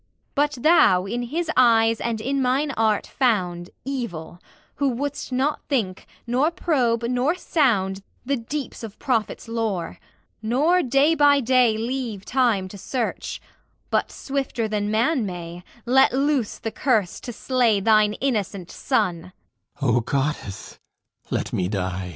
[0.33, 4.39] But thou in his eyes and in mine art found Evil,
[4.77, 9.99] who wouldst not think, nor probe, nor sound The deeps of prophet's lore,
[10.41, 13.39] nor day by day Leave Time to search;
[13.91, 19.33] but swifter than man may, Let loose the curse to slay thine innocent son!